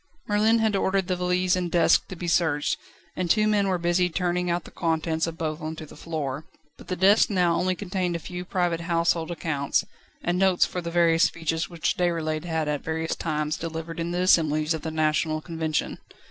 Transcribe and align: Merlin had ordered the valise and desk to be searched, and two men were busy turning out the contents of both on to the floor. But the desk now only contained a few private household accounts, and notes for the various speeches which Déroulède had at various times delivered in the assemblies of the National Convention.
Merlin 0.27 0.57
had 0.57 0.75
ordered 0.75 1.07
the 1.07 1.15
valise 1.15 1.55
and 1.55 1.69
desk 1.69 2.07
to 2.07 2.15
be 2.15 2.27
searched, 2.27 2.75
and 3.15 3.29
two 3.29 3.47
men 3.47 3.67
were 3.67 3.77
busy 3.77 4.09
turning 4.09 4.49
out 4.49 4.63
the 4.63 4.71
contents 4.71 5.27
of 5.27 5.37
both 5.37 5.61
on 5.61 5.75
to 5.75 5.85
the 5.85 5.95
floor. 5.95 6.43
But 6.75 6.87
the 6.87 6.95
desk 6.95 7.29
now 7.29 7.53
only 7.53 7.75
contained 7.75 8.15
a 8.15 8.17
few 8.17 8.43
private 8.43 8.79
household 8.81 9.29
accounts, 9.29 9.85
and 10.23 10.39
notes 10.39 10.65
for 10.65 10.81
the 10.81 10.89
various 10.89 11.25
speeches 11.25 11.69
which 11.69 11.97
Déroulède 11.97 12.45
had 12.45 12.67
at 12.67 12.81
various 12.83 13.15
times 13.15 13.57
delivered 13.57 13.99
in 13.99 14.09
the 14.09 14.21
assemblies 14.21 14.73
of 14.73 14.81
the 14.81 14.89
National 14.89 15.39
Convention. 15.39 15.99